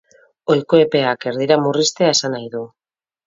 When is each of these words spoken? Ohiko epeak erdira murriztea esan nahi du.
Ohiko 0.53 0.77
epeak 0.83 1.27
erdira 1.31 1.59
murriztea 1.65 2.13
esan 2.17 2.35
nahi 2.37 2.49
du. 2.57 2.63